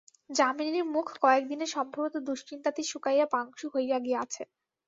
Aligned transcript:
যামিনীর 0.29 0.85
মুখ 0.93 1.07
কয়েকদিনে 1.21 1.67
সম্ভবত 1.75 2.13
দুশ্চিন্তাতেই 2.27 2.85
শুকাইয়া 2.91 3.27
পাংশু 3.33 3.65
হইয়া 3.73 3.97
গিয়াছে। 3.99 4.43